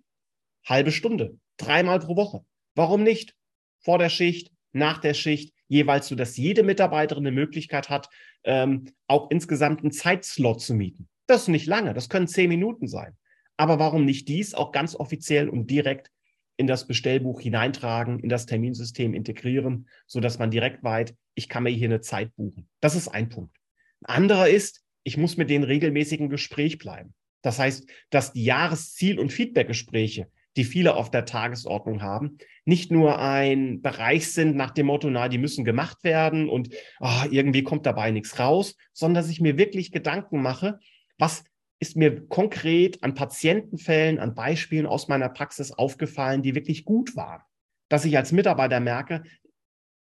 [0.65, 2.43] halbe Stunde, dreimal pro Woche.
[2.75, 3.35] Warum nicht?
[3.81, 8.09] Vor der Schicht, nach der Schicht, jeweils so, dass jede Mitarbeiterin eine Möglichkeit hat,
[8.43, 11.07] ähm, auch insgesamt einen Zeitslot zu mieten.
[11.27, 13.15] Das ist nicht lange, das können zehn Minuten sein.
[13.57, 16.11] Aber warum nicht dies auch ganz offiziell und direkt
[16.57, 21.63] in das Bestellbuch hineintragen, in das Terminsystem integrieren, so dass man direkt weiß, ich kann
[21.63, 22.69] mir hier eine Zeit buchen.
[22.79, 23.55] Das ist ein Punkt.
[24.01, 27.13] Ein anderer ist, ich muss mit denen regelmäßig im Gespräch bleiben.
[27.41, 33.19] Das heißt, dass die Jahresziel- und Feedbackgespräche, die viele auf der Tagesordnung haben, nicht nur
[33.19, 37.85] ein Bereich sind nach dem Motto, na, die müssen gemacht werden und oh, irgendwie kommt
[37.85, 40.79] dabei nichts raus, sondern dass ich mir wirklich Gedanken mache,
[41.17, 41.43] was
[41.83, 47.41] ist mir konkret an Patientenfällen, an Beispielen aus meiner Praxis aufgefallen, die wirklich gut waren.
[47.89, 49.23] Dass ich als Mitarbeiter merke,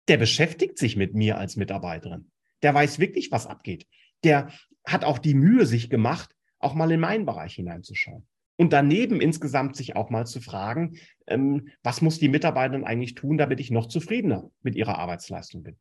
[0.09, 2.33] der beschäftigt sich mit mir als Mitarbeiterin.
[2.63, 3.87] Der weiß wirklich, was abgeht.
[4.25, 4.51] Der
[4.85, 8.27] hat auch die Mühe sich gemacht, auch mal in meinen Bereich hineinzuschauen.
[8.57, 10.97] Und daneben insgesamt sich auch mal zu fragen,
[11.29, 15.79] ähm, was muss die Mitarbeiterin eigentlich tun, damit ich noch zufriedener mit ihrer Arbeitsleistung bin.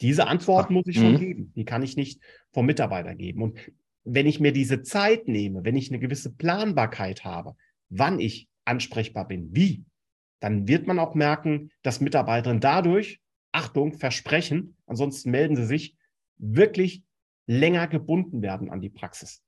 [0.00, 1.18] Diese Antwort muss ich schon mhm.
[1.18, 1.52] geben.
[1.54, 3.42] Die kann ich nicht vom Mitarbeiter geben.
[3.42, 3.58] Und
[4.04, 7.56] wenn ich mir diese Zeit nehme, wenn ich eine gewisse Planbarkeit habe,
[7.88, 9.84] wann ich ansprechbar bin, wie,
[10.40, 13.20] dann wird man auch merken, dass Mitarbeiterinnen dadurch,
[13.52, 15.96] Achtung, versprechen, ansonsten melden sie sich,
[16.38, 17.02] wirklich
[17.46, 19.42] länger gebunden werden an die Praxis.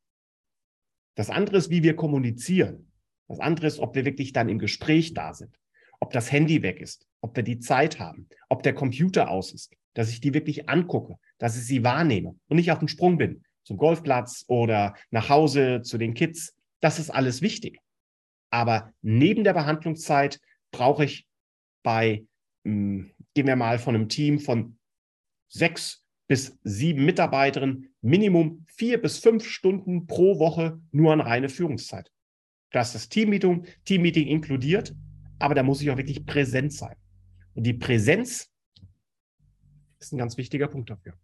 [1.16, 2.92] Das andere ist, wie wir kommunizieren.
[3.28, 5.58] Das andere ist, ob wir wirklich dann im Gespräch da sind,
[6.00, 9.72] ob das Handy weg ist, ob wir die Zeit haben, ob der Computer aus ist,
[9.94, 13.42] dass ich die wirklich angucke, dass ich sie wahrnehme und nicht auf dem Sprung bin
[13.64, 16.54] zum Golfplatz oder nach Hause zu den Kids.
[16.80, 17.80] Das ist alles wichtig.
[18.50, 21.26] Aber neben der Behandlungszeit brauche ich
[21.82, 22.24] bei,
[22.64, 24.78] hm, gehen wir mal von einem Team von
[25.48, 32.10] sechs bis sieben Mitarbeiterinnen, Minimum vier bis fünf Stunden pro Woche nur an reine Führungszeit.
[32.70, 34.94] Das ist das Teammeeting, Teammeeting inkludiert,
[35.38, 36.96] aber da muss ich auch wirklich präsent sein.
[37.54, 38.50] Und die Präsenz
[40.00, 41.14] ist ein ganz wichtiger Punkt dafür.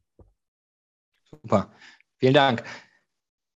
[1.24, 1.72] Super.
[2.20, 2.62] Vielen Dank.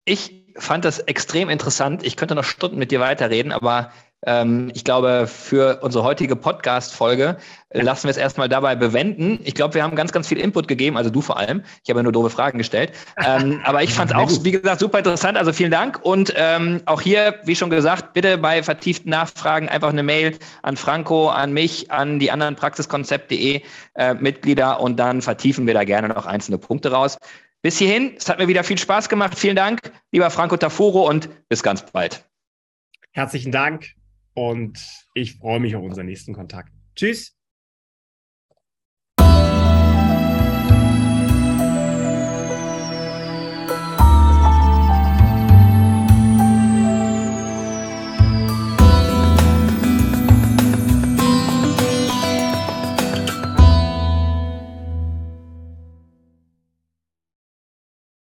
[0.06, 2.04] Ich fand das extrem interessant.
[2.04, 3.91] Ich könnte noch Stunden mit dir weiterreden, aber
[4.24, 7.38] ähm, ich glaube, für unsere heutige Podcast-Folge
[7.71, 9.39] lassen wir es erstmal dabei bewenden.
[9.43, 11.63] Ich glaube, wir haben ganz, ganz viel Input gegeben, also du vor allem.
[11.84, 12.91] Ich habe ja nur doofe Fragen gestellt.
[13.26, 15.39] Ähm, aber ich fand es auch, wie gesagt, super interessant.
[15.39, 16.00] Also vielen Dank.
[16.04, 20.78] Und ähm, auch hier, wie schon gesagt, bitte bei vertieften Nachfragen einfach eine Mail an
[20.78, 23.63] Franco, an mich, an die anderen praxiskonzept.de
[23.95, 27.17] äh, Mitglieder und dann vertiefen wir da gerne noch einzelne Punkte raus.
[27.62, 29.38] Bis hierhin, es hat mir wieder viel Spaß gemacht.
[29.38, 29.80] Vielen Dank,
[30.12, 32.26] lieber Franco Tafuro und bis ganz bald.
[33.12, 33.93] Herzlichen Dank
[34.34, 34.80] und
[35.13, 36.71] ich freue mich auf unseren nächsten Kontakt.
[36.95, 37.38] Tschüss.